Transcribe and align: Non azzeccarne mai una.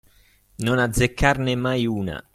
Non 0.63 0.79
azzeccarne 0.79 1.53
mai 1.53 1.85
una. 1.85 2.27